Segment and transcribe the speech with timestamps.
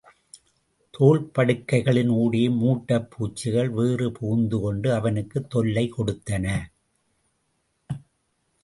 [0.99, 6.59] தோல்படுக்கைகளின் ஊடே, மூட்டைபூச்சிகள் வேறு புகுந்து கொண்டு அவனுக்குத் தொல்லை கொடுத்தன.